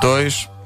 2. 0.00 0.57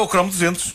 O 0.00 0.06
Chrome 0.08 0.30
200. 0.30 0.74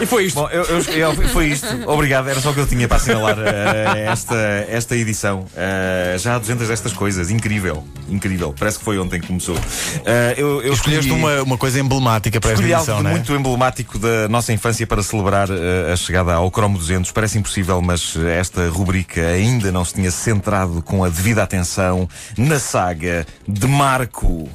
E 0.00 0.06
foi 0.06 0.24
isto. 0.24 0.34
Bom, 0.34 0.48
eu, 0.50 0.64
eu, 0.64 0.78
eu- 0.96 1.28
foi 1.28 1.46
isto. 1.46 1.66
Obrigado. 1.88 2.28
Era 2.28 2.40
só 2.40 2.50
o 2.50 2.54
que 2.54 2.58
eu 2.58 2.66
tinha 2.66 2.88
para 2.88 2.96
assinalar 2.96 3.36
eh, 3.38 4.06
esta, 4.10 4.34
esta 4.68 4.96
edição. 4.96 5.46
Eh, 5.56 6.16
já 6.18 6.34
há 6.34 6.38
200 6.40 6.66
destas 6.66 6.92
coisas. 6.92 7.30
Incrível. 7.30 7.84
Incrível. 8.08 8.52
Parece 8.58 8.78
que 8.80 8.84
foi 8.84 8.98
ontem 8.98 9.20
que 9.20 9.28
começou. 9.28 9.56
Eh, 10.04 10.34
eu, 10.38 10.60
eu 10.60 10.72
Escolheste 10.72 11.06
escolhi- 11.06 11.22
uma, 11.22 11.42
uma 11.44 11.56
coisa 11.58 11.78
emblemática 11.78 12.40
para 12.40 12.50
esta 12.50 12.60
Escolhi 12.62 12.74
edição, 12.74 12.96
de 12.96 13.02
não 13.04 13.10
é? 13.10 13.12
muito 13.12 13.32
emblemático 13.32 13.96
da 13.96 14.28
nossa 14.28 14.52
infância 14.52 14.84
para 14.88 15.04
celebrar 15.04 15.48
a 15.52 15.94
chegada 15.94 16.34
ao 16.34 16.50
Chrome 16.50 16.76
200. 16.78 17.12
Parece 17.12 17.38
impossível, 17.38 17.80
mas 17.80 18.16
esta 18.16 18.68
rubrica 18.70 19.20
ainda 19.24 19.70
não 19.70 19.84
se 19.84 19.94
tinha 19.94 20.10
centrado 20.10 20.82
com 20.82 21.04
a 21.04 21.08
devida 21.08 21.44
atenção 21.44 22.08
na 22.36 22.58
saga 22.58 23.24
de 23.46 23.68
Marco 23.68 24.48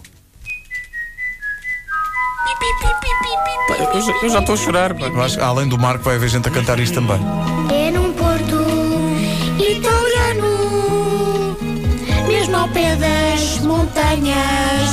eu 3.94 4.02
já- 4.02 4.13
Eu 4.24 4.30
já 4.30 4.40
estou 4.40 4.54
a 4.55 4.58
chorar. 4.58 4.96
Eu 5.00 5.22
acho 5.22 5.41
além 5.41 5.68
do 5.68 5.77
Marco 5.77 6.04
vai 6.04 6.16
haver 6.16 6.30
gente 6.30 6.48
a 6.48 6.52
cantar 6.52 6.80
isto 6.80 6.96
também. 6.96 7.20
É 7.74 7.91
num 7.91 8.12
porto 8.13 8.66
italiano, 9.60 11.58
mesmo 12.28 12.55
ao 12.58 12.68
pé 12.70 12.96
das 12.96 13.60
montanhas, 13.62 14.90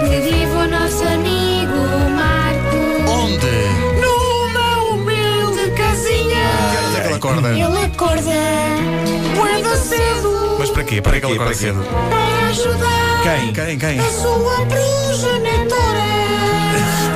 que 0.00 0.20
vive 0.20 0.46
o 0.52 0.68
nosso 0.68 1.02
amigo 1.04 1.78
Marco. 2.16 3.10
Onde? 3.10 4.00
Numa 4.00 4.92
humilde 4.92 5.70
casinha, 5.76 6.44
Onde 6.88 6.96
é 7.00 7.04
ele 7.06 7.14
acorda? 7.14 7.48
ele 7.50 7.84
acorda 7.84 8.40
muito 9.36 9.76
cedo 9.76 10.31
Mas 10.62 10.70
para 10.70 10.84
quê? 10.84 11.02
Para 11.02 11.18
que 11.18 11.26
ele 11.26 11.34
quê? 11.38 11.42
acorda 11.42 11.44
Para 11.44 11.54
cedo? 11.54 11.84
para 12.08 12.48
ajudar 12.50 13.22
Quem? 13.24 13.52
Quem? 13.52 13.78
Quem? 13.78 13.98
a 13.98 14.10
sua 14.12 14.64
progenitora. 14.66 16.02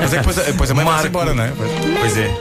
Mas 0.01 0.13
é 0.13 0.19
que 0.21 0.27
depois, 0.27 0.47
depois 0.47 0.71
a 0.71 0.75
mãe 0.75 0.85
Marco. 0.85 1.07
embora, 1.07 1.33
não 1.33 1.45
é? 1.45 1.53
Pois 2.01 2.17
é. 2.19 2.35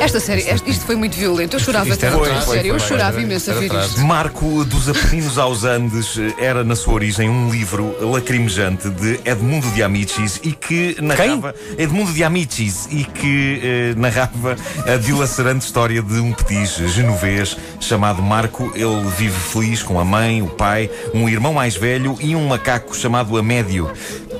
Esta 0.00 0.20
série, 0.20 0.42
este- 0.42 0.68
isto 0.70 0.84
foi 0.84 0.96
muito 0.96 1.16
violento. 1.16 1.54
Eu 1.56 1.60
chorava 1.60 1.88
Isto 1.88 2.04
era 2.04 2.14
tanto. 2.16 2.24
atrás, 2.26 2.44
sério, 2.44 2.74
eu 2.74 2.78
chorava 2.80 3.22
imenso 3.22 3.50
a 3.50 3.54
ver 3.54 3.72
isto. 3.72 4.00
Marco 4.00 4.62
dos 4.64 4.86
Apeninos 4.88 5.38
aos 5.38 5.64
Andes 5.64 6.18
eh, 6.18 6.34
era 6.44 6.62
na 6.62 6.76
sua 6.76 6.94
origem 6.94 7.30
um 7.30 7.48
livro 7.48 7.96
lacrimejante 8.12 8.90
de 8.90 9.18
Edmundo 9.24 9.66
de 9.70 9.82
Amicis 9.82 10.40
e 10.42 10.52
que 10.52 10.96
narrava 11.00 11.54
Edmundo 11.78 12.12
de 12.12 12.22
Amicis 12.22 12.86
e 12.90 13.04
que 13.04 13.60
eh, 13.62 13.94
narrava 13.96 14.56
a 14.86 14.96
dilacerante 14.98 15.64
história 15.64 16.02
de 16.02 16.14
um 16.20 16.32
petis 16.32 16.76
genovês 16.92 17.56
chamado 17.84 18.22
Marco. 18.22 18.72
Ele 18.74 19.08
vive 19.16 19.38
feliz 19.38 19.82
com 19.82 19.98
a 20.00 20.04
mãe, 20.04 20.42
o 20.42 20.48
pai, 20.48 20.90
um 21.12 21.28
irmão 21.28 21.54
mais 21.54 21.76
velho 21.76 22.16
e 22.20 22.34
um 22.34 22.46
macaco 22.46 22.94
chamado 22.96 23.36
Amédio. 23.36 23.90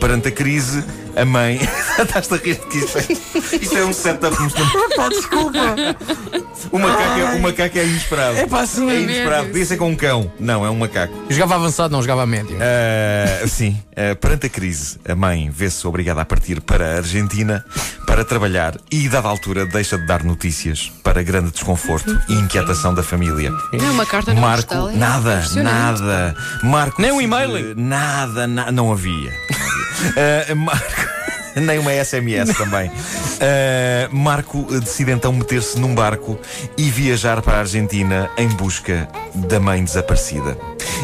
Perante 0.01 0.29
a 0.29 0.33
crise, 0.33 0.85
a 1.17 1.25
mãe. 1.25 1.61
Estás-te 1.99 2.35
a 2.35 2.37
rir 2.37 2.57
que 2.59 2.79
isto 2.79 2.99
é, 2.99 3.57
isto 3.57 3.77
é 3.79 3.85
um 3.85 3.93
setup. 3.93 4.37
Desculpa. 5.11 5.59
O 6.73 6.79
macaco, 6.79 7.21
é, 7.21 7.35
o 7.37 7.43
macaco 7.43 7.79
é 7.79 7.85
inesperado. 7.87 8.37
É 8.39 8.47
pá, 8.47 8.67
sim. 8.67 8.91
É 8.91 9.01
inesperado. 9.01 9.47
Podia 9.49 9.67
ser 9.67 9.77
com 9.77 9.91
um 9.91 9.97
cão. 9.97 10.33
Não, 10.41 10.65
é 10.65 10.71
um 10.71 10.77
macaco. 10.77 11.15
Eu 11.29 11.35
jogava 11.35 11.55
avançado, 11.57 11.93
não 11.93 12.03
jogava 12.03 12.23
a 12.23 12.27
médio. 12.27 12.57
Ah, 12.61 13.47
sim, 13.47 13.81
ah, 13.97 14.15
perante 14.17 14.47
a 14.47 14.49
crise, 14.49 14.99
a 15.09 15.15
mãe 15.15 15.51
vê-se 15.51 15.87
obrigada 15.87 16.21
a 16.21 16.25
partir 16.25 16.61
para 16.61 16.95
a 16.95 16.97
Argentina 16.97 17.65
para 18.07 18.25
trabalhar 18.25 18.77
e, 18.91 19.09
dada 19.09 19.29
a 19.29 19.31
altura, 19.31 19.67
deixa 19.67 19.97
de 19.99 20.07
dar 20.07 20.23
notícias 20.23 20.91
para 21.03 21.23
grande 21.23 21.51
desconforto 21.51 22.19
e 22.29 22.35
inquietação 22.35 22.95
da 22.95 23.03
família. 23.03 23.51
Não, 23.73 23.93
uma 23.93 24.07
carta 24.07 24.33
não 24.35 24.41
Marco, 24.43 24.69
postal, 24.69 24.91
é 24.91 24.97
nada, 24.97 25.43
nada. 25.57 26.37
Marco, 26.63 27.01
Nem 27.01 27.13
um 27.13 27.21
e-mail? 27.21 27.75
Nada, 27.77 28.47
na- 28.47 28.71
não 28.73 28.93
havia. 28.93 29.33
Ah, 30.17 30.55
Marco. 30.55 31.15
Nem 31.55 31.79
uma 31.79 31.93
SMS 31.93 32.57
também. 32.57 32.91
Ah, 33.41 34.09
Marco 34.11 34.65
decide 34.81 35.13
então 35.13 35.33
meter-se 35.33 35.79
num 35.79 35.95
barco 35.95 36.39
e 36.77 36.91
viajar 36.91 37.41
para 37.43 37.59
a 37.59 37.61
Argentina 37.61 38.29
em 38.37 38.49
busca 38.49 39.09
da 39.35 39.61
mãe 39.61 39.85
desaparecida. 39.85 40.57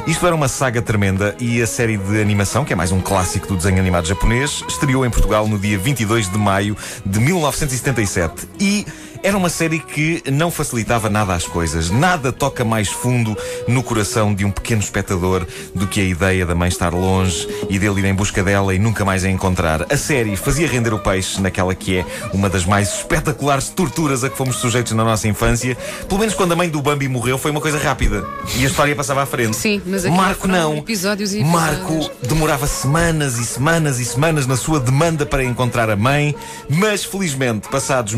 Isto 0.07 0.27
era 0.27 0.35
uma 0.35 0.49
saga 0.49 0.83
tremenda 0.83 1.35
e 1.39 1.61
a 1.63 1.67
série 1.67 1.97
de 1.97 2.21
animação, 2.21 2.65
que 2.65 2.73
é 2.73 2.77
mais 2.77 2.91
um 2.91 3.01
clássico 3.01 3.47
do 3.47 3.57
desenho 3.57 3.79
animado 3.79 4.07
japonês, 4.07 4.65
estreou 4.69 5.05
em 5.05 5.11
Portugal 5.11 5.47
no 5.47 5.59
dia 5.59 5.79
22 5.79 6.31
de 6.31 6.39
maio 6.39 6.77
de 7.05 7.21
1977. 7.21 8.49
E 8.59 8.87
era 9.23 9.37
uma 9.37 9.49
série 9.49 9.79
que 9.79 10.23
não 10.31 10.51
facilitava 10.51 11.11
nada 11.11 11.35
as 11.35 11.47
coisas. 11.47 11.91
Nada 11.91 12.33
toca 12.33 12.65
mais 12.65 12.89
fundo 12.89 13.37
no 13.69 13.83
coração 13.83 14.35
de 14.35 14.45
um 14.45 14.51
pequeno 14.51 14.81
espectador 14.81 15.47
do 15.75 15.87
que 15.87 16.01
a 16.01 16.05
ideia 16.05 16.47
da 16.47 16.55
mãe 16.55 16.69
estar 16.69 16.93
longe 16.93 17.47
e 17.69 17.79
dele 17.79 18.01
ir 18.01 18.05
em 18.07 18.15
busca 18.15 18.43
dela 18.43 18.75
e 18.75 18.79
nunca 18.79 19.05
mais 19.05 19.25
a 19.25 19.31
encontrar. 19.31 19.87
A 19.93 19.97
série 19.97 20.37
fazia 20.37 20.67
render 20.67 20.95
o 20.95 20.99
peixe 20.99 21.41
naquela 21.41 21.75
que 21.75 21.99
é 21.99 22.07
uma 22.33 22.49
das 22.49 22.65
mais 22.65 22.95
espetaculares 22.95 23.69
torturas 23.69 24.25
a 24.25 24.31
que 24.31 24.37
fomos 24.37 24.57
sujeitos 24.57 24.93
na 24.93 25.05
nossa 25.05 25.29
infância. 25.29 25.77
Pelo 26.09 26.21
menos 26.21 26.35
quando 26.35 26.53
a 26.53 26.57
mãe 26.57 26.69
do 26.69 26.81
Bambi 26.81 27.09
morreu 27.09 27.39
foi 27.39 27.51
uma 27.51 27.61
coisa 27.61 27.79
rápida 27.79 28.25
e 28.57 28.65
a 28.65 28.69
história 28.69 28.97
passava 28.97 29.23
à 29.23 29.27
frente. 29.27 29.57
Sim, 29.57 29.83
mas 29.85 30.05
aquilo 30.05 30.21
Marco 30.21 30.49
não. 30.49 30.77
episódios 30.77 31.35
e 31.35 31.45
Marco 31.45 31.95
episódios. 31.95 32.29
demorava 32.29 32.67
semanas 32.67 33.39
e 33.39 33.45
semanas 33.45 34.01
e 34.01 34.05
semanas 34.05 34.47
na 34.47 34.57
sua 34.57 34.81
demanda 34.81 35.27
para 35.27 35.45
encontrar 35.45 35.91
a 35.91 35.97
mãe, 35.97 36.35
mas 36.69 37.05
felizmente, 37.05 37.69
passados 37.69 38.15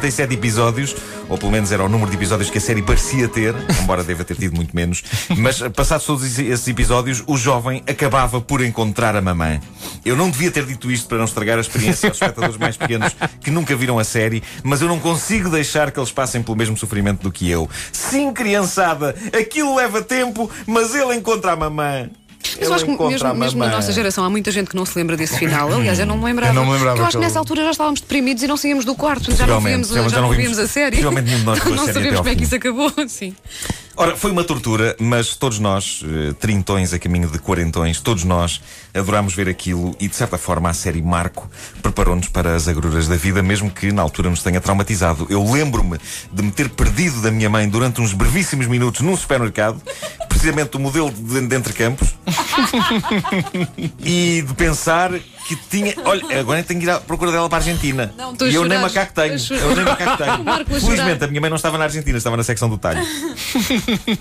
1357 0.00 0.34
episódios, 0.34 0.96
ou 1.28 1.36
pelo 1.38 1.52
menos 1.52 1.70
era 1.70 1.84
o 1.84 1.88
número 1.88 2.10
de 2.10 2.16
episódios 2.16 2.48
que 2.50 2.58
a 2.58 2.60
série 2.60 2.82
parecia 2.82 3.28
ter, 3.28 3.54
embora 3.82 4.02
deva 4.02 4.24
ter 4.24 4.36
tido 4.36 4.56
muito 4.56 4.74
menos, 4.74 5.02
mas 5.36 5.60
passados 5.74 6.06
todos 6.06 6.24
esse- 6.24 6.46
esses 6.46 6.66
episódios, 6.66 7.22
o 7.26 7.36
jovem 7.36 7.82
acabava 7.86 8.40
por 8.40 8.64
encontrar 8.64 9.14
a 9.14 9.20
mamã. 9.20 9.60
Eu 10.04 10.16
não 10.16 10.30
devia 10.30 10.50
ter 10.50 10.64
dito 10.64 10.90
isto 10.90 11.06
para 11.08 11.18
não 11.18 11.24
estragar 11.26 11.58
a 11.58 11.60
experiência 11.60 12.08
aos 12.08 12.16
espectadores 12.16 12.56
mais 12.56 12.76
pequenos 12.76 13.14
que 13.40 13.50
nunca 13.50 13.76
viram 13.76 13.98
a 13.98 14.04
série, 14.04 14.42
mas 14.62 14.80
eu 14.80 14.88
não 14.88 14.98
consigo 14.98 15.50
deixar 15.50 15.90
que 15.90 16.00
eles 16.00 16.10
passem 16.10 16.42
pelo 16.42 16.56
mesmo 16.56 16.76
sofrimento 16.76 17.22
do 17.22 17.30
que 17.30 17.48
eu. 17.50 17.68
Sim, 17.92 18.32
criançada, 18.32 19.14
aquilo 19.38 19.74
leva 19.76 20.00
tempo, 20.02 20.50
mas 20.66 20.94
ele 20.94 21.14
encontra 21.16 21.52
a 21.52 21.56
mamã. 21.56 22.08
Mas 22.58 22.68
eu 22.68 22.74
acho 22.74 22.84
que 22.84 22.90
mesmo, 22.90 23.28
a 23.28 23.34
mesmo 23.34 23.60
na 23.60 23.68
nossa 23.70 23.92
geração 23.92 24.24
há 24.24 24.30
muita 24.30 24.50
gente 24.50 24.68
que 24.68 24.76
não 24.76 24.84
se 24.84 24.96
lembra 24.96 25.16
desse 25.16 25.38
final. 25.38 25.72
Aliás, 25.72 25.98
eu 25.98 26.06
não 26.06 26.18
me 26.18 26.24
lembrava. 26.24 26.52
Eu 26.52 26.54
não 26.54 26.66
me 26.66 26.72
lembrava 26.72 26.96
Porque 26.96 27.02
eu 27.02 27.06
acho 27.06 27.18
que 27.18 27.24
nessa 27.24 27.38
altura 27.38 27.64
já 27.64 27.70
estávamos 27.70 28.00
deprimidos 28.00 28.42
e 28.42 28.46
não 28.46 28.56
saíamos 28.56 28.84
do 28.84 28.94
quarto. 28.94 29.34
Já 29.34 29.46
não 29.46 29.60
víamos, 29.60 29.88
já 29.88 30.20
não 30.20 30.30
víamos 30.30 30.58
a 30.58 30.66
série. 30.66 30.98
a 30.98 31.10
Não 31.70 31.84
até 31.84 31.92
sabemos 31.92 32.18
como 32.18 32.28
é 32.28 32.34
que 32.34 32.44
isso 32.44 32.54
acabou. 32.54 32.92
Sim. 33.08 33.34
Ora, 33.96 34.16
foi 34.16 34.30
uma 34.30 34.44
tortura, 34.44 34.96
mas 34.98 35.34
todos 35.34 35.58
nós, 35.58 36.02
eh, 36.04 36.32
trintões 36.40 36.92
a 36.92 36.98
caminho 36.98 37.28
de 37.28 37.38
quarentões, 37.38 38.00
todos 38.00 38.24
nós 38.24 38.60
adorámos 38.94 39.34
ver 39.34 39.48
aquilo 39.48 39.94
e, 40.00 40.08
de 40.08 40.16
certa 40.16 40.38
forma, 40.38 40.70
a 40.70 40.74
série 40.74 41.02
Marco 41.02 41.50
preparou-nos 41.82 42.28
para 42.28 42.54
as 42.54 42.66
agruras 42.68 43.08
da 43.08 43.16
vida, 43.16 43.42
mesmo 43.42 43.70
que 43.70 43.92
na 43.92 44.00
altura 44.00 44.30
nos 44.30 44.42
tenha 44.42 44.60
traumatizado. 44.60 45.26
Eu 45.28 45.44
lembro-me 45.44 45.98
de 46.32 46.42
me 46.42 46.50
ter 46.50 46.70
perdido 46.70 47.20
da 47.20 47.30
minha 47.30 47.50
mãe 47.50 47.68
durante 47.68 48.00
uns 48.00 48.12
brevíssimos 48.12 48.66
minutos 48.66 49.02
num 49.02 49.16
supermercado, 49.16 49.82
precisamente 50.28 50.76
o 50.76 50.80
modelo 50.80 51.10
de, 51.10 51.46
de 51.46 51.56
entre 51.56 51.72
campos, 51.72 52.14
e 54.02 54.42
de 54.46 54.54
pensar 54.54 55.12
que 55.56 55.68
tinha. 55.68 55.94
Olha, 56.04 56.40
agora 56.40 56.62
tenho 56.62 56.80
que 56.80 56.86
ir 56.86 56.90
à 56.90 57.00
procura 57.00 57.30
dela 57.32 57.48
para 57.48 57.58
a 57.58 57.60
Argentina. 57.60 58.12
Não, 58.16 58.32
estou 58.32 58.46
a 58.46 58.50
e 58.50 58.54
eu 58.54 58.64
nem 58.64 58.78
macaco 58.80 59.12
tenho. 59.14 59.34
Eu 59.50 59.76
nem 59.76 59.84
macaco 59.84 60.16
tenho. 60.22 60.44
Marco, 60.44 60.62
a 60.62 60.80
Felizmente, 60.80 61.02
chorar. 61.12 61.24
a 61.24 61.28
minha 61.28 61.40
mãe 61.40 61.50
não 61.50 61.56
estava 61.56 61.78
na 61.78 61.84
Argentina, 61.84 62.16
estava 62.18 62.36
na 62.36 62.42
secção 62.42 62.68
do 62.68 62.78
talho. 62.78 63.00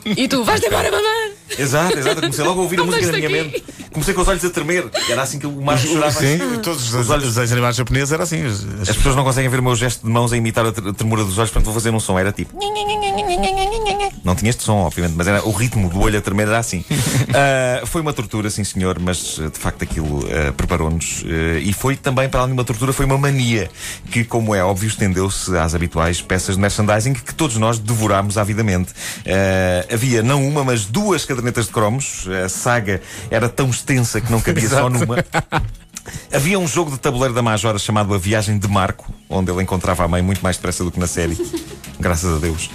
E 0.06 0.28
tu, 0.28 0.44
vais 0.44 0.62
embora, 0.64 0.92
mamãe! 0.92 1.32
Exato, 1.58 1.98
exato. 1.98 2.18
Eu 2.18 2.22
Comecei 2.22 2.46
logo 2.46 2.60
a 2.60 2.64
ouvir 2.64 2.80
a 2.80 2.84
música 2.84 3.08
na 3.12 3.18
minha 3.18 3.30
mente. 3.30 3.64
Comecei 3.92 4.14
com 4.14 4.22
os 4.22 4.28
olhos 4.28 4.46
a 4.46 4.50
tremer. 4.52 4.88
Era 5.10 5.24
assim 5.24 5.40
que 5.40 5.48
o 5.48 5.52
Marco 5.62 5.86
chorava. 5.88 6.12
Sim, 6.12 6.38
todos 6.62 6.84
os 6.88 6.94
Os 6.94 7.10
olhos- 7.10 7.26
desenhos 7.30 7.52
animados 7.52 7.76
japoneses 7.78 8.12
eram 8.12 8.24
assim. 8.24 8.46
As- 8.46 8.64
as- 8.82 8.90
As 8.90 8.96
pessoas 8.98 9.16
não 9.16 9.24
conseguem 9.24 9.50
ver 9.50 9.60
o 9.60 9.64
meu 9.64 9.76
gesto 9.76 10.06
de 10.06 10.12
mãos 10.12 10.32
a 10.32 10.38
imitar 10.38 10.66
a 10.66 10.72
tre- 10.72 10.90
a 10.90 10.94
tremura 10.94 11.24
dos 11.24 11.38
olhos, 11.40 11.50
portanto 11.50 11.66
vou 11.66 11.74
fazer 11.74 11.90
um 11.90 12.00
som. 12.00 12.20
Era 12.20 12.32
tipo. 12.32 12.56
Não 14.24 14.36
tinha 14.36 14.50
este 14.50 14.64
som, 14.64 14.78
obviamente, 14.78 15.16
mas 15.16 15.28
era 15.28 15.44
o 15.48 15.52
ritmo 15.52 15.90
do 15.90 16.00
olho 16.00 16.18
a 16.18 16.22
tremer 16.22 16.48
era 16.48 16.60
assim. 16.60 16.84
Ah, 17.32 17.86
foi 17.86 18.02
uma 18.02 18.12
tortura, 18.12 18.50
sim 18.50 18.64
senhor, 18.64 19.00
mas 19.00 19.36
de 19.36 19.60
facto 19.60 19.84
aquilo 19.84 20.26
ah, 20.32 20.52
preparou-nos. 20.52 21.24
Ah, 21.26 21.60
e 21.60 21.72
foi 21.72 21.96
também, 21.96 22.28
para 22.28 22.42
além 22.42 22.54
de 22.54 22.60
uma 22.60 22.66
tortura, 22.66 22.92
foi 22.92 23.06
uma 23.06 23.18
mania 23.18 23.70
que, 24.12 24.24
como 24.24 24.56
é 24.56 24.64
óbvio, 24.64 24.88
estendeu-se 24.88 25.56
às 25.58 25.76
habituais 25.76 26.22
peças 26.22 26.56
de 26.56 26.62
merchandising 26.62 27.14
que 27.14 27.34
todos 27.34 27.58
nós 27.58 27.78
devorámos 27.78 28.38
avidamente. 28.38 28.94
Ah, 29.26 29.94
havia 29.94 30.24
não 30.24 30.46
uma, 30.48 30.64
mas 30.64 30.86
duas 30.86 31.24
cadernetas 31.24 31.68
de 31.68 31.72
cromos. 31.72 32.28
A 32.44 32.50
saga 32.50 33.02
era 33.30 33.48
tão 33.48 33.70
extensa 33.70 34.20
que 34.20 34.32
não 34.32 34.42
cabia 34.42 34.70
só 34.70 34.90
numa. 34.90 35.24
Havia 36.34 36.58
um 36.60 36.68
jogo 36.68 36.92
de 36.92 37.00
tabuleiro 37.00 37.34
da 37.34 37.42
Majora 37.42 37.78
chamado 37.78 38.14
A 38.14 38.18
Viagem 38.18 38.58
de 38.58 38.68
Marco, 38.68 39.14
onde 39.30 39.52
ele 39.52 39.62
encontrava 39.62 40.04
a 40.04 40.08
mãe 40.08 40.22
muito 40.22 40.42
mais 40.42 40.56
depressa 40.56 40.84
do 40.84 40.92
que 40.92 41.00
na 41.00 41.08
série. 41.08 41.38
Graças 42.00 42.34
a 42.34 42.40
Deus. 42.40 42.70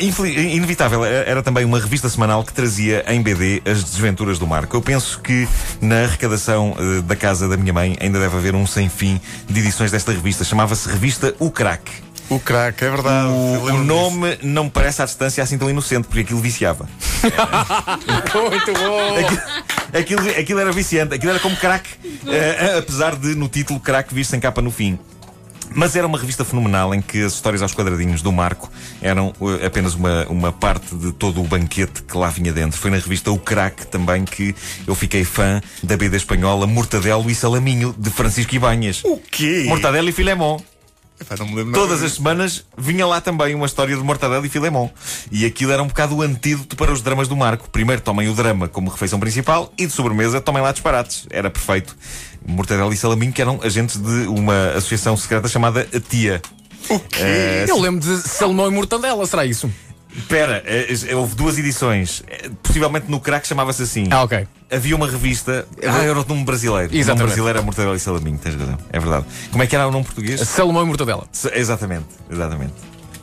Infeli- 0.00 0.54
inevitável, 0.56 1.04
era 1.04 1.28
era 1.28 1.42
também 1.42 1.64
uma 1.64 1.80
revista 1.80 2.08
semanal 2.08 2.44
que 2.44 2.52
trazia 2.52 3.04
em 3.08 3.20
BD 3.20 3.60
as 3.66 3.82
desventuras 3.82 4.38
do 4.38 4.46
Marco. 4.46 4.76
Eu 4.76 4.80
penso 4.82 5.18
que 5.20 5.48
na 5.80 6.04
arrecadação 6.04 6.76
eh, 6.78 7.02
da 7.02 7.16
casa 7.16 7.48
da 7.48 7.56
minha 7.56 7.72
mãe 7.72 7.96
ainda 8.00 8.20
deve 8.20 8.36
haver 8.36 8.54
um 8.54 8.66
sem 8.66 8.88
fim 8.88 9.20
de 9.48 9.60
edições 9.60 9.90
desta 9.90 10.12
revista. 10.12 10.44
Chamava-se 10.44 10.88
Revista 10.88 11.34
O 11.40 11.50
Crack. 11.50 11.90
O 12.30 12.38
crack, 12.38 12.82
é 12.82 12.88
verdade. 12.88 13.28
O, 13.28 13.64
o 13.64 13.78
nome 13.84 14.38
não 14.42 14.64
me 14.64 14.70
parece 14.70 15.02
à 15.02 15.04
distância 15.04 15.42
assim 15.42 15.58
tão 15.58 15.68
inocente, 15.68 16.06
porque 16.06 16.20
aquilo 16.20 16.40
viciava. 16.40 16.88
Muito 17.22 18.72
bom! 18.72 19.98
Aquilo, 19.98 20.30
aquilo 20.30 20.60
era 20.60 20.72
viciante, 20.72 21.14
aquilo 21.14 21.32
era 21.32 21.40
como 21.40 21.54
crack, 21.56 21.86
eh, 22.26 22.76
apesar 22.78 23.16
de 23.16 23.34
no 23.34 23.48
título 23.48 23.78
crack 23.80 24.14
vir 24.14 24.24
sem 24.24 24.40
capa 24.40 24.62
no 24.62 24.70
fim. 24.70 24.98
Mas 25.74 25.96
era 25.96 26.06
uma 26.06 26.18
revista 26.18 26.44
fenomenal 26.44 26.94
em 26.94 27.00
que 27.00 27.22
as 27.22 27.34
histórias 27.34 27.62
aos 27.62 27.74
quadradinhos 27.74 28.22
do 28.22 28.32
Marco 28.32 28.70
eram 29.00 29.32
eh, 29.60 29.66
apenas 29.66 29.94
uma, 29.94 30.26
uma 30.28 30.52
parte 30.52 30.94
de 30.94 31.12
todo 31.12 31.40
o 31.40 31.44
banquete 31.44 32.02
que 32.02 32.16
lá 32.16 32.28
vinha 32.28 32.52
dentro. 32.52 32.78
Foi 32.78 32.90
na 32.90 32.96
revista 32.96 33.30
O 33.30 33.38
Crack 33.38 33.86
também 33.86 34.24
que 34.24 34.54
eu 34.86 34.94
fiquei 34.94 35.24
fã 35.24 35.60
da 35.82 35.96
BD 35.96 36.16
espanhola 36.16 36.66
Mortadelo 36.66 37.30
e 37.30 37.34
Salaminho 37.34 37.94
de 37.96 38.10
Francisco 38.10 38.54
Ibanhas. 38.54 39.02
O 39.04 39.18
quê? 39.18 39.64
Mortadelo 39.68 40.08
e 40.08 40.12
Filemon. 40.12 40.60
Epá, 41.22 41.36
não 41.38 41.46
me 41.46 41.54
lembro 41.54 41.72
Todas 41.72 42.00
nada 42.00 42.06
as 42.06 42.12
semanas 42.14 42.64
vinha 42.76 43.06
lá 43.06 43.20
também 43.20 43.54
uma 43.54 43.66
história 43.66 43.96
de 43.96 44.02
Mortadelo 44.02 44.44
e 44.44 44.48
Filemon. 44.48 44.90
E 45.30 45.46
aquilo 45.46 45.70
era 45.72 45.82
um 45.82 45.86
bocado 45.86 46.16
o 46.16 46.22
antídoto 46.22 46.74
para 46.76 46.92
os 46.92 47.00
dramas 47.00 47.28
do 47.28 47.36
Marco. 47.36 47.70
Primeiro 47.70 48.02
tomem 48.02 48.28
o 48.28 48.34
drama 48.34 48.68
como 48.68 48.90
refeição 48.90 49.20
principal 49.20 49.72
e 49.78 49.86
de 49.86 49.92
sobremesa 49.92 50.40
tomem 50.40 50.62
lá 50.62 50.72
disparates. 50.72 51.26
Era 51.30 51.48
perfeito. 51.48 51.96
Mortadelo 52.44 52.92
e 52.92 52.96
Salaminho, 52.96 53.32
que 53.32 53.40
eram 53.40 53.60
agentes 53.62 53.96
de 53.96 54.26
uma 54.26 54.70
associação 54.70 55.16
secreta 55.16 55.48
chamada 55.48 55.88
a 55.94 56.00
Tia. 56.00 56.42
O 56.88 56.98
quê? 56.98 57.20
Eh, 57.20 57.66
Eu 57.68 57.78
lembro 57.78 58.00
de 58.00 58.16
Salmão 58.28 58.66
e 58.66 58.70
Mortadela, 58.70 59.24
será 59.26 59.46
isso? 59.46 59.70
Espera, 60.16 60.62
eh, 60.66 60.92
eh, 61.08 61.14
houve 61.14 61.34
duas 61.36 61.56
edições. 61.56 62.22
Possivelmente 62.62 63.08
no 63.08 63.20
crack 63.20 63.46
chamava-se 63.46 63.82
assim. 63.82 64.08
Ah, 64.10 64.24
ok. 64.24 64.46
Havia 64.72 64.96
uma 64.96 65.06
revista. 65.06 65.66
Ah, 65.82 66.02
era 66.02 66.18
o 66.18 66.24
nome 66.26 66.44
brasileiro. 66.44 66.84
O 66.84 66.88
nome 66.88 66.98
Exatamente. 67.00 67.26
brasileiro 67.26 67.58
era 67.58 67.64
Mortadelo 67.64 67.94
e 67.94 68.00
Salaminho, 68.00 68.38
tens 68.38 68.54
razão. 68.54 68.78
É 68.90 68.98
verdade. 68.98 69.26
Como 69.50 69.62
é 69.62 69.66
que 69.66 69.76
era 69.76 69.86
o 69.86 69.90
nome 69.90 70.04
português? 70.04 70.40
Salmão 70.40 70.82
e 70.82 70.86
Mortadela. 70.86 71.26
Exatamente, 71.54 72.06
exatamente. 72.30 72.72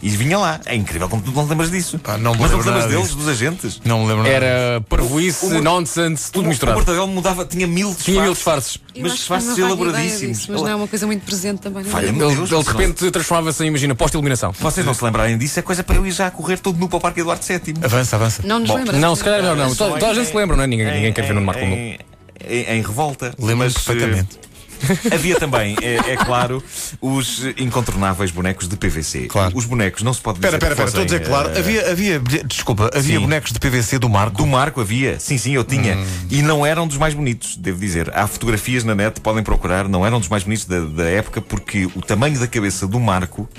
E 0.01 0.09
vinha 0.09 0.37
lá. 0.37 0.61
É 0.65 0.73
incrível 0.75 1.09
como 1.09 1.21
tu 1.21 1.31
não 1.31 1.45
te 1.45 1.49
lembras 1.49 1.69
disso. 1.71 1.99
Pá, 1.99 2.17
não 2.17 2.33
me 2.33 2.39
Mas 2.39 2.51
não 2.51 2.59
te 2.61 2.65
lembras 2.67 2.85
deles, 2.85 3.03
disso. 3.03 3.15
dos 3.17 3.27
agentes? 3.27 3.81
Não 3.83 3.99
me 4.01 4.07
lembro 4.07 4.23
nada. 4.23 4.29
Era 4.35 4.81
parvoíce, 4.87 5.45
O- 5.45 5.57
o- 5.57 5.61
nonsense, 5.61 6.31
tudo 6.31 6.43
O- 6.43 6.45
O 6.45 6.49
misturado. 6.49 6.77
Mortadelo 6.77 7.07
mudava, 7.07 7.43
tinha 7.45 7.67
mil 7.67 7.87
disfarces. 7.89 8.05
Tinha 8.05 8.21
mil 8.23 8.31
disfarces. 8.33 8.79
Mas 8.97 9.11
disfarces 9.13 9.57
não 9.57 9.67
elaboradíssimos. 9.67 10.37
disso, 10.37 10.51
Mas 10.53 10.61
não 10.61 10.69
é 10.69 10.75
uma 10.75 10.87
coisa 10.87 11.05
muito 11.05 11.23
presente 11.25 11.59
também. 11.59 11.83
não 11.83 11.89
é? 11.89 11.93
Falha-me 11.93 12.11
Ele, 12.11 12.19
Deus. 12.19 12.33
ele 12.33 12.45
de 12.45 12.51
não- 12.53 12.61
repente 12.61 13.11
transformava-se 13.11 13.63
em, 13.63 13.67
imagina, 13.67 13.93
posta-iluminação. 13.93 14.53
Se 14.53 14.61
vocês 14.63 14.85
não 14.85 14.93
se 14.93 15.03
lembrarem 15.03 15.37
disso, 15.37 15.59
é 15.59 15.61
coisa 15.61 15.83
para 15.83 15.95
eu 15.97 16.05
ir 16.07 16.11
já 16.11 16.27
a 16.27 16.31
correr 16.31 16.57
todo 16.59 16.77
nu 16.79 16.87
para 16.87 16.97
o 16.97 17.01
Parque 17.01 17.19
Eduardo 17.19 17.43
VII. 17.45 17.75
Avança, 17.83 18.15
avança. 18.15 18.41
Não 18.45 18.59
nos 18.59 18.69
lembra. 18.69 18.97
Não, 18.97 19.15
se 19.15 19.23
calhar 19.23 19.41
não, 19.43 19.55
não. 19.55 19.75
Só 19.75 19.89
Toda, 19.89 20.07
a 20.09 20.13
gente 20.13 20.27
se 20.29 20.35
lembra, 20.35 20.55
não 20.55 20.63
é? 20.63 20.67
Ninguém, 20.67 21.11
quer 21.13 21.25
ver 21.25 21.33
no 21.33 21.41
Marco 21.41 21.65
nu. 21.65 21.75
em, 21.75 22.81
revolta. 22.81 23.33
Lembro-me 23.37 23.55
Mas, 23.65 23.73
perfeitamente. 23.73 24.39
Havia 25.13 25.35
também, 25.35 25.75
é, 25.81 25.95
é 26.13 26.15
claro, 26.17 26.63
os 27.01 27.43
incontornáveis 27.57 28.31
bonecos 28.31 28.67
de 28.67 28.75
PVC. 28.77 29.27
Claro. 29.27 29.55
Os 29.55 29.65
bonecos 29.65 30.01
não 30.03 30.13
se 30.13 30.21
pode 30.21 30.39
dizer. 30.39 30.53
Espera, 30.55 30.73
espera, 30.73 30.89
espera, 30.89 30.89
estou 30.89 31.01
a 31.01 31.05
dizer 31.05 31.27
claro. 31.29 31.49
eh, 31.55 31.59
Havia, 31.59 31.91
havia, 31.91 32.19
desculpa, 32.45 32.89
havia 32.93 33.15
Sim. 33.17 33.21
bonecos 33.21 33.51
de 33.51 33.59
PVC 33.59 33.99
do 33.99 34.09
Marco. 34.09 34.37
Do 34.37 34.47
Marco 34.47 34.81
havia, 34.81 35.19
sim, 35.19 35.37
sim, 35.37 35.51
eu 35.53 35.63
tinha. 35.63 35.95
Hum. 35.97 36.05
E 36.29 36.41
não 36.41 36.65
eram 36.65 36.87
dos 36.87 36.97
mais 36.97 37.13
bonitos, 37.13 37.55
devo 37.57 37.79
dizer. 37.79 38.11
Há 38.15 38.27
fotografias 38.27 38.83
na 38.83 38.95
net, 38.95 39.19
podem 39.21 39.43
procurar, 39.43 39.87
não 39.87 40.05
eram 40.05 40.19
dos 40.19 40.29
mais 40.29 40.43
bonitos 40.43 40.65
da, 40.65 40.79
da 40.81 41.03
época, 41.09 41.41
porque 41.41 41.85
o 41.95 42.01
tamanho 42.01 42.39
da 42.39 42.47
cabeça 42.47 42.87
do 42.87 42.99
Marco 42.99 43.49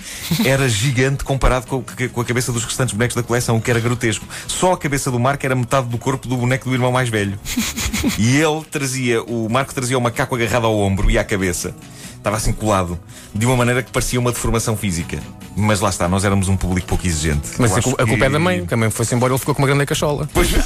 era 0.45 0.69
gigante 0.71 1.25
comparado 1.25 1.67
com, 1.67 1.79
a- 1.87 2.09
com 2.09 2.21
a 2.21 2.25
cabeça 2.25 2.53
dos 2.53 2.65
restantes 2.65 2.95
bonecos 2.95 3.15
da 3.17 3.23
coleção, 3.23 3.57
o 3.57 3.61
que 3.61 3.71
era 3.71 3.81
grotesco. 3.81 4.27
Só 4.47 4.73
a 4.73 4.79
cabeça 4.79 5.11
do 5.11 5.19
Marco 5.19 5.45
era 5.45 5.55
metade 5.55 5.89
do 5.89 5.99
corpo 5.99 6.27
do 6.29 6.37
boneco 6.37 6.69
do 6.69 6.75
irmão 6.75 6.91
mais 6.93 7.09
velho. 7.09 7.39
E 8.19 8.37
ele 8.37 8.63
trazia, 8.71 9.23
o 9.23 9.47
Marco 9.51 9.75
trazia 9.75 9.97
o 9.97 10.01
macaco 10.01 10.35
agarrado 10.35 10.65
ao 10.67 10.79
ombro 10.79 11.10
e 11.11 11.19
à 11.19 11.25
cabeça. 11.25 11.75
Estava 12.17 12.37
assim 12.37 12.53
colado, 12.53 12.99
de 13.35 13.47
uma 13.47 13.57
maneira 13.57 13.83
que 13.83 13.91
parecia 13.91 14.21
uma 14.21 14.31
deformação 14.31 14.77
física. 14.77 15.19
Mas 15.57 15.81
lá 15.81 15.89
está, 15.89 16.07
nós 16.09 16.25
éramos 16.25 16.49
um 16.49 16.57
público 16.57 16.87
pouco 16.87 17.07
exigente. 17.07 17.49
Mas 17.59 17.77
a, 17.77 17.83
cul- 17.83 17.95
a 17.99 18.07
culpa 18.07 18.25
é 18.25 18.29
que- 18.29 18.33
da 18.33 18.39
mãe, 18.39 18.67
que 18.67 18.75
a 18.75 18.77
mãe 18.77 18.91
foi-se 18.91 19.15
embora 19.15 19.33
e 19.33 19.35
ele 19.35 19.39
ficou 19.41 19.55
com 19.55 19.63
uma 19.63 19.69
grande 19.69 19.87
cachola. 19.87 20.29
Pois. 20.33 20.49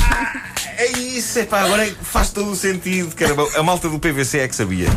Ah, 0.00 0.42
é 0.78 0.92
isso, 0.98 1.38
é 1.40 1.44
pá, 1.44 1.62
agora 1.62 1.86
é 1.86 1.90
faz 2.02 2.30
todo 2.30 2.50
o 2.50 2.56
sentido. 2.56 3.14
Caramba, 3.14 3.46
a 3.56 3.62
malta 3.62 3.88
do 3.88 3.98
PVC 3.98 4.38
é 4.38 4.48
que 4.48 4.54
sabia. 4.54 4.88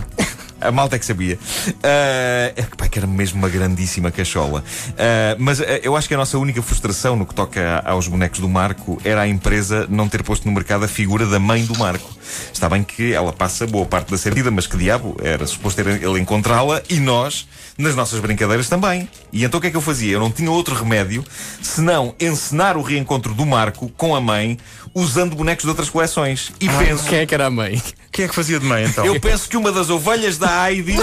A 0.60 0.72
malta 0.72 0.96
é 0.96 1.00
que 1.00 1.06
sabia. 1.06 1.40
Ah, 1.84 2.54
é 2.56 2.62
que, 2.64 2.78
pá, 2.78 2.88
que 2.88 3.00
era 3.00 3.08
mesmo 3.08 3.40
uma 3.40 3.50
grandíssima 3.50 4.12
cachola. 4.12 4.64
Ah, 4.98 5.36
mas 5.40 5.60
ah, 5.60 5.66
eu 5.84 5.96
acho 5.96 6.08
que 6.08 6.14
a 6.14 6.18
nossa 6.18 6.38
única 6.38 6.62
frustração 6.62 7.16
no 7.16 7.26
que 7.26 7.34
toca 7.34 7.82
a- 7.84 7.92
aos 7.92 8.08
bonecos 8.08 8.40
do 8.40 8.48
Marco 8.48 9.02
era 9.04 9.22
a 9.22 9.28
empresa 9.28 9.88
não 9.90 10.08
ter 10.08 10.24
posto 10.24 10.46
no 10.48 10.54
mercado 10.54 10.86
a 10.86 10.88
figura 10.88 11.26
da 11.26 11.40
mãe 11.40 11.66
do 11.66 11.78
Marco. 11.78 12.10
Está 12.52 12.70
bem 12.70 12.84
que 12.84 13.14
ela 13.14 13.34
passa 13.34 13.66
boa 13.66 13.86
parte 13.86 14.12
da 14.12 14.18
sentida, 14.18 14.52
mas 14.52 14.68
que 14.68 14.78
diabo, 14.78 15.18
era 15.24 15.46
suposto 15.48 15.84
ter 15.84 16.02
ele 16.02 16.20
encontrá-la 16.20 16.82
e 16.90 17.00
nós, 17.00 17.48
nas 17.78 17.96
nossas 17.96 18.20
brincadeiras 18.20 18.68
também. 18.68 19.10
E 19.32 19.44
então 19.44 19.58
o 19.58 19.62
que 19.62 19.68
é 19.68 19.72
que 19.72 19.78
eu 19.78 19.82
fazia? 19.82 20.14
Eu 20.14 20.20
não 20.20 20.32
tinha 20.32 20.52
outro 20.52 20.76
remédio 20.76 21.24
senão 21.62 22.16
encenar 22.20 22.78
o 22.78 22.82
reencontro 22.82 23.34
do 23.34 23.46
Marco 23.46 23.90
com 23.98 24.16
a 24.16 24.22
mãe 24.22 24.58
usando 24.94 25.36
bonecos 25.36 25.64
de 25.64 25.70
outras 25.70 25.90
coleções. 25.90 26.52
E 26.60 26.68
penso. 26.68 27.06
Quem 27.06 27.20
é 27.20 27.26
que 27.26 27.34
era 27.34 27.48
a 27.48 27.50
mãe? 27.50 27.82
Quem 28.12 28.26
é 28.26 28.28
que 28.28 28.36
fazia 28.36 28.60
de 28.60 28.66
mãe 28.66 28.84
então? 28.84 29.06
Eu 29.06 29.20
penso 29.22 29.48
que 29.48 29.56
uma 29.56 29.72
das 29.72 29.90
ovelhas 29.90 30.38
da 30.38 30.70
Heidi 30.70 30.96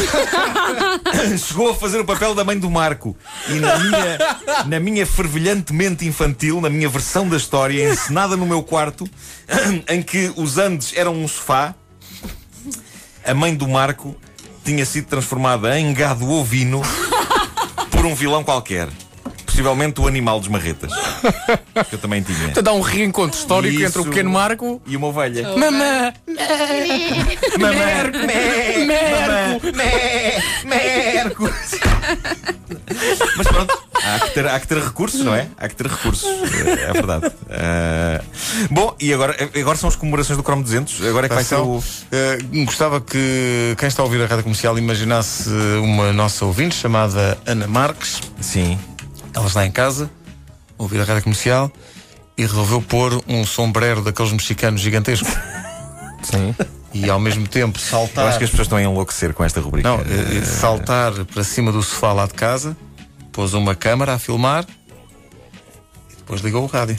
chegou 1.39 1.71
a 1.71 1.75
fazer 1.75 1.99
o 1.99 2.05
papel 2.05 2.35
da 2.35 2.45
mãe 2.45 2.59
do 2.59 2.71
Marco. 2.71 3.17
E 3.49 3.55
na 3.55 3.79
minha, 3.79 4.19
na 4.67 4.81
minha 4.81 5.07
fervilhante 5.07 5.73
mente 5.73 6.07
infantil, 6.07 6.61
na 6.61 6.69
minha 6.69 6.89
versão 6.89 7.27
da 7.27 7.37
história, 7.37 7.91
encenada 7.91 8.37
no 8.37 8.45
meu 8.45 8.63
quarto, 8.63 9.09
em 9.89 10.03
que 10.03 10.31
os 10.37 10.59
Andes 10.59 10.93
eram 10.95 11.18
um 11.19 11.29
sofá, 11.29 11.75
a 13.25 13.35
mãe 13.35 13.55
do 13.55 13.69
Marco 13.69 14.17
tinha 14.65 14.85
sido 14.85 15.07
transformada 15.07 15.79
em 15.79 15.93
gado 15.93 16.31
ovino 16.31 16.83
por 17.91 18.07
um 18.07 18.15
vilão 18.15 18.45
qualquer. 18.45 18.89
Possivelmente 19.45 20.01
o 20.01 20.07
animal 20.07 20.39
dos 20.39 20.49
marretas. 20.49 20.93
Que 21.89 21.97
eu 21.97 21.99
também 21.99 22.23
tinha. 22.23 22.39
Portanto, 22.45 22.69
há 22.69 22.73
um 22.73 22.81
reencontro 22.81 23.37
histórico 23.37 23.75
Isso. 23.75 23.87
entre 23.87 24.01
o 24.03 24.05
pequeno 24.05 24.31
Marco. 24.31 24.81
E 24.87 24.97
uma 24.97 25.09
ovelha. 25.09 25.57
Mamã! 25.57 26.13
Merco, 27.59 28.19
Merco, 28.87 29.67
Merco. 30.65 31.51
Mas 33.37 33.47
pronto, 33.49 33.88
há 34.15 34.21
que, 34.21 34.31
ter, 34.35 34.47
há 34.47 34.61
que 34.61 34.67
ter 34.67 34.79
recursos, 34.79 35.21
não 35.21 35.35
é? 35.35 35.49
Há 35.57 35.69
que 35.69 35.75
ter 35.77 35.87
recursos, 35.87 36.25
é, 36.25 36.91
é 36.91 36.93
verdade. 36.93 37.31
Ah, 37.51 38.21
bom, 38.71 38.95
e 39.01 39.13
agora, 39.13 39.37
agora 39.59 39.77
são 39.77 39.89
as 39.89 39.97
comemorações 39.97 40.37
do 40.37 40.43
Chrome 40.43 40.63
200. 40.63 41.03
Agora 41.07 41.27
é 41.27 41.29
que 41.29 41.35
vai 41.35 41.45
ser 41.45 41.57
o. 41.57 41.83
eh, 42.13 42.39
gostava 42.65 43.01
que 43.01 43.75
quem 43.79 43.89
está 43.89 44.03
a 44.03 44.05
ouvir 44.05 44.23
a 44.23 44.27
rádio 44.27 44.43
comercial 44.45 44.79
imaginasse 44.79 45.49
uma 45.83 46.13
nossa 46.13 46.45
ouvinte 46.45 46.75
chamada 46.75 47.39
Ana 47.47 47.67
Marques. 47.67 48.21
Sim. 48.41 48.79
Ela 49.35 49.47
está 49.47 49.65
em 49.67 49.71
casa, 49.71 50.11
a 50.79 50.83
ouvir 50.83 51.01
a 51.01 51.05
rádio 51.05 51.23
comercial 51.25 51.71
e 52.37 52.43
resolveu 52.43 52.81
pôr 52.81 53.23
um 53.29 53.45
sombrero 53.45 54.03
daqueles 54.03 54.33
mexicanos 54.33 54.81
gigantescos. 54.81 55.33
Sim. 56.23 56.55
E 56.95 57.09
ao 57.11 57.21
mesmo 57.21 57.47
tempo 57.47 57.79
Eu 57.79 57.83
saltar. 57.83 58.29
acho 58.29 58.39
que 58.39 58.45
as 58.45 58.51
pessoas 58.51 58.67
estão 58.67 58.79
a 58.79 58.83
enlouquecer 58.83 59.35
com 59.35 59.45
esta 59.45 59.61
rubrica. 59.61 59.89
Não, 59.89 60.01
eh, 60.01 60.43
saltar 60.45 61.13
para 61.27 61.45
cima 61.45 61.71
do 61.71 61.83
sofá 61.83 62.13
lá 62.13 62.27
de 62.27 62.33
casa, 62.35 62.77
pôs 63.39 63.55
uma 63.55 63.73
câmara 63.73 64.15
a 64.15 64.19
filmar 64.19 64.65
e 66.11 66.17
depois 66.17 66.41
ligou 66.41 66.65
o 66.65 66.67
rádio. 66.67 66.99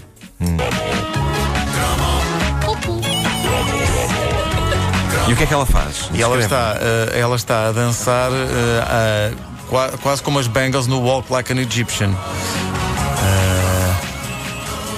E 5.28 5.34
o 5.34 5.36
que 5.36 5.44
é 5.44 5.46
que 5.46 5.54
ela 5.54 5.66
faz? 5.66 6.10
E 6.14 6.22
ela 6.22 6.40
está, 6.40 6.78
eh, 6.80 7.20
ela 7.20 7.36
está 7.36 7.68
a 7.68 7.72
dançar 7.74 8.32
a- 8.32 9.32
qua- 9.70 9.92
quase 10.02 10.24
como 10.24 10.40
as 10.40 10.48
Bengals 10.48 10.88
no 10.88 11.02
Walk 11.02 11.30
Like 11.30 11.52
an 11.52 11.58
Egyptian. 11.60 12.16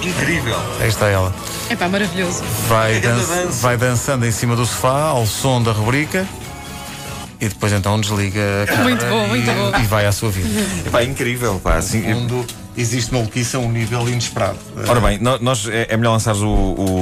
Incrível. 0.04 0.60
Aí 0.80 0.90
está 0.90 1.08
ela. 1.08 1.34
É 1.72 1.76
pá, 1.76 1.88
maravilhoso. 1.90 2.44
Vai, 2.68 3.00
dan- 3.00 3.18
vai 3.62 3.78
dançando 3.78 4.28
em 4.28 4.32
cima 4.32 4.56
do 4.56 4.64
sofá 4.68 5.06
ao 5.06 5.26
som 5.26 5.60
da 5.62 5.72
rubrica 5.72 6.28
e 7.42 7.50
depois 7.50 7.74
então 7.74 8.00
desliga 8.00 8.40
a 8.64 8.68
câmara 8.68 8.90
Muito 8.90 9.06
bom, 9.06 9.26
e, 9.26 9.30
muito 9.30 9.46
bom. 9.52 9.80
e 9.80 9.84
vai 9.88 10.06
à 10.06 10.12
sua 10.12 10.30
vida. 10.30 10.48
Epá, 10.86 11.04
incrível, 11.04 11.60
pá. 11.64 11.76
Assim, 11.76 12.02
mundo 12.14 12.46
existe 12.78 13.12
maluquice 13.14 13.56
a 13.56 13.60
um 13.60 13.72
nível 13.72 14.08
inesperado. 14.08 14.58
Ora 14.88 15.00
bem, 15.02 15.18
no- 15.20 15.40
nós, 15.40 15.68
é 15.68 15.88
é 15.90 15.98
melhor 15.98 16.12
lançares 16.14 16.40
o, 16.42 16.48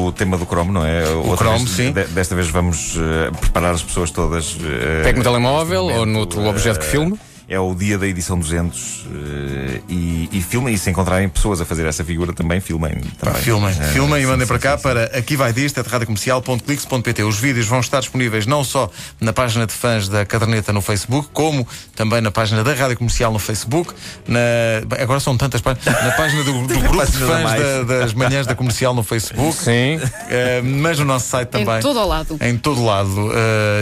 o 0.08 0.12
tema 0.14 0.38
do 0.38 0.46
Chrome, 0.46 0.72
não 0.72 0.86
é? 0.86 1.08
Outra 1.10 1.46
Chrome, 1.48 1.66
vez, 1.66 1.70
sim. 1.72 1.92
de- 1.92 2.06
desta 2.06 2.36
vez 2.36 2.48
vamos 2.48 2.96
eh, 2.98 3.32
preparar 3.40 3.74
as 3.74 3.84
pessoas 3.84 4.10
todas. 4.12 4.58
eh, 4.64 5.02
Pega 5.04 5.18
no 5.18 5.24
telemóvel 5.24 5.84
neste 5.86 6.00
ou 6.00 6.06
noutro 6.06 6.46
objeto 6.48 6.80
que 6.80 6.86
filme. 6.86 7.20
É 7.52 7.60
o 7.60 7.74
dia 7.74 7.98
da 7.98 8.08
edição 8.08 8.38
200 8.38 9.06
eh, 9.08 9.39
e, 9.88 10.30
e 10.32 10.42
filmem. 10.42 10.74
E 10.74 10.78
se 10.78 10.90
encontrarem 10.90 11.30
pessoas 11.30 11.62
a 11.62 11.66
fazer 11.66 11.86
essa 11.86 12.04
figura 12.04 12.34
também, 12.34 12.60
filmem. 12.60 12.96
Também. 13.20 13.42
Filmem, 13.42 13.70
Eh, 13.80 13.84
filmem 13.94 14.24
e 14.24 14.26
mandem 14.26 14.42
sim, 14.42 14.48
para 14.48 14.60
cá 14.60 14.78
sim, 14.78 14.84
para 14.84 15.04
aqui 15.18 15.36
vai 15.36 15.54
disto, 15.54 15.80
é 15.80 15.84
de 15.84 15.90
radiocomercial.clix.pt. 15.90 17.24
Os 17.24 17.38
vídeos 17.38 17.66
vão 17.68 17.80
estar 17.80 18.00
disponíveis 18.00 18.46
não 18.46 18.64
só 18.64 18.90
na 19.20 19.32
página 19.34 19.66
de 19.68 19.74
fãs 19.74 20.08
da 20.10 20.26
caderneta 20.26 20.74
no 20.74 20.82
Facebook, 20.82 21.30
como 21.34 21.68
também 21.96 22.22
na 22.22 22.32
página 22.32 22.64
da 22.64 22.74
Rádio 22.74 22.98
Comercial 22.98 23.32
no 23.32 23.40
Facebook. 23.40 23.94
Na... 24.28 24.40
bem, 24.88 25.02
agora 25.02 25.20
são 25.20 25.38
tantas 25.38 25.62
páginas. 25.62 25.86
Na 26.04 26.12
página 26.12 26.44
do, 26.44 26.52
do 26.68 26.80
grupo 26.80 27.06
de 27.06 27.12
fãs 27.12 27.52
da- 27.54 27.84
das 28.00 28.14
manhãs 28.14 28.46
da 28.48 28.56
comercial 28.56 28.94
no 28.94 29.04
Facebook. 29.04 29.54
Sim. 29.58 30.00
Eh, 30.30 30.62
mas 30.64 31.00
no 31.00 31.06
nosso 31.06 31.28
site 31.28 31.50
também. 31.50 31.78
Em 31.78 31.82
todo 31.82 32.00
ao 32.00 32.08
lado. 32.08 32.38
Em 32.42 32.58
todo 32.58 32.84
lado. 32.84 33.32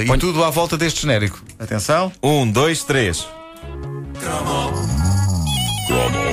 Põe- 0.08 0.16
E 0.18 0.20
tudo 0.20 0.44
à 0.44 0.50
volta 0.50 0.78
deste 0.78 1.02
genérico. 1.02 1.42
Atenção. 1.60 2.12
Um, 2.22 2.50
dois, 2.50 2.84
três. 2.84 3.28
O 5.90 6.27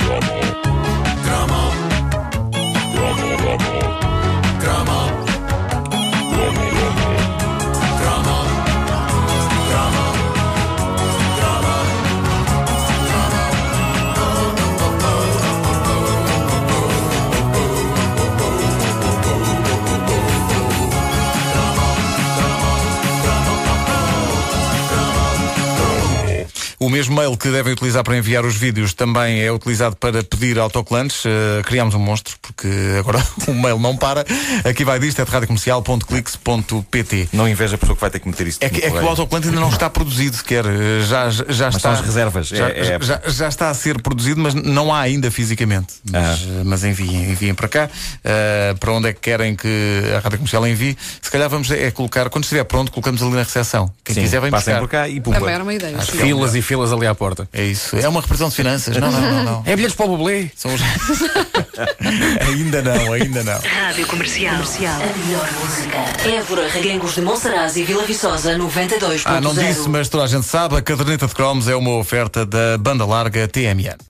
mesmo 26.95 27.13
mail 27.13 27.35
que 27.35 27.49
devem 27.51 27.73
utilizar 27.73 28.03
para 28.05 28.15
enviar 28.17 28.45
os 28.45 28.55
vídeos 28.55 28.93
também 28.93 29.41
é 29.41 29.51
utilizado 29.51 29.97
para 29.97 30.23
pedir 30.23 30.57
autocolantes. 30.57 31.25
Uh, 31.25 31.61
criámos 31.65 31.93
um 31.93 31.99
monstro, 31.99 32.35
porque 32.41 32.67
agora 32.97 33.21
o 33.49 33.53
mail 33.53 33.77
não 33.77 33.97
para. 33.97 34.25
Aqui 34.63 34.85
vai 34.85 34.97
disto, 34.97 35.21
é 35.21 35.25
de 35.25 35.31
radiocomercial.clix.pt. 35.31 37.29
Não 37.33 37.49
inveja 37.49 37.75
a 37.75 37.77
pessoa 37.77 37.95
que 37.95 38.01
vai 38.01 38.09
ter 38.09 38.19
que 38.19 38.27
meter 38.29 38.47
isto 38.47 38.63
É 38.63 38.69
que, 38.69 38.79
é 38.81 38.89
que 38.89 38.97
o 38.97 39.07
autocolante 39.09 39.49
ainda 39.49 39.59
não 39.59 39.69
está 39.69 39.89
produzido 39.89 40.37
sequer. 40.37 40.65
Uh, 40.65 41.01
Já, 41.05 41.29
já, 41.29 41.45
já 41.49 41.65
Mas 41.65 41.75
está. 41.75 41.79
são 41.79 41.91
as 41.91 41.99
reservas. 42.01 42.47
Já, 42.47 42.69
É- 42.69 42.79
é- 42.95 42.99
já- 43.01 43.21
já 43.27 43.47
está 43.49 43.69
a 43.69 43.73
ser 43.73 44.01
produzido, 44.01 44.39
mas 44.39 44.53
não 44.53 44.93
há 44.93 45.01
ainda 45.01 45.29
fisicamente. 45.29 45.95
Mas, 46.09 46.23
Ah. 46.23 46.61
uh, 46.61 46.63
mas 46.65 46.83
enviem, 46.85 47.29
enviem 47.31 47.53
para 47.53 47.67
cá. 47.67 47.89
Uh, 48.23 48.77
para 48.79 48.91
onde 48.93 49.09
é 49.09 49.13
que 49.13 49.19
querem 49.19 49.53
que 49.55 50.01
a 50.15 50.19
Rádio 50.19 50.37
Comercial 50.37 50.65
envie? 50.65 50.97
Se 51.21 51.29
calhar 51.29 51.49
vamos 51.49 51.69
é 51.71 51.91
colocar, 51.91 52.29
quando 52.29 52.45
estiver 52.45 52.63
pronto, 52.63 52.89
colocamos 52.91 53.21
ali 53.21 53.31
na 53.31 53.43
recepção. 53.43 53.91
Quem 54.03 54.15
Sim, 54.15 54.21
quiser 54.21 54.39
vem 54.39 54.49
passem 54.51 54.73
buscar. 54.73 54.79
por 54.81 54.89
cá 54.89 55.09
e 55.09 55.19
pumba. 55.19 55.39
Também 55.39 55.53
era 55.55 55.63
uma 55.63 55.73
ideia. 55.73 55.99
Filas 55.99 56.55
e 56.55 56.61
filas 56.61 56.84
ali 56.91 57.07
à 57.07 57.15
porta. 57.15 57.47
É 57.53 57.63
isso. 57.63 57.95
É 57.95 58.07
uma 58.07 58.21
repartição 58.21 58.49
de 58.49 58.55
finanças. 58.55 58.95
Não, 58.97 59.11
não, 59.11 59.21
não. 59.21 59.43
não. 59.43 59.63
É 59.65 59.75
bilhetes 59.75 59.95
para 59.95 60.05
o 60.05 60.09
bublé. 60.17 60.49
São 60.55 60.73
os... 60.73 60.81
ainda 62.47 62.81
não, 62.81 63.13
ainda 63.13 63.43
não. 63.43 63.59
Rádio 63.59 64.07
Comercial. 64.07 64.55
A 64.55 65.25
melhor 65.25 65.49
música. 65.61 66.29
Évora, 66.29 66.67
Reguengos 66.69 67.15
de 67.15 67.21
Monsaraz 67.21 67.75
e 67.75 67.83
Vila 67.83 68.03
Viçosa 68.03 68.57
92.0. 68.57 69.21
Ah, 69.25 69.41
não 69.41 69.53
disse, 69.53 69.87
mas 69.89 70.09
toda 70.09 70.23
a 70.23 70.27
gente 70.27 70.45
sabe, 70.45 70.75
a 70.75 70.81
caderneta 70.81 71.27
de 71.27 71.33
cromos 71.33 71.67
é 71.67 71.75
uma 71.75 71.91
oferta 71.91 72.45
da 72.45 72.77
banda 72.77 73.05
larga 73.05 73.47
TMN. 73.47 73.95